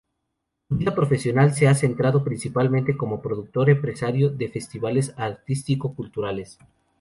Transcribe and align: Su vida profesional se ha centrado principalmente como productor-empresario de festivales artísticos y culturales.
Su 0.67 0.77
vida 0.77 0.95
profesional 0.95 1.53
se 1.53 1.67
ha 1.67 1.75
centrado 1.75 2.23
principalmente 2.23 2.97
como 2.97 3.21
productor-empresario 3.21 4.31
de 4.31 4.49
festivales 4.49 5.13
artísticos 5.15 5.91
y 5.91 5.93
culturales. 5.95 6.57